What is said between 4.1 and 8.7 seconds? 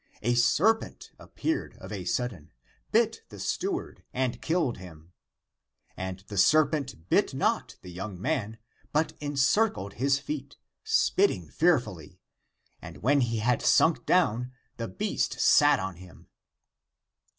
and killed him. And the serpent bit not the young man,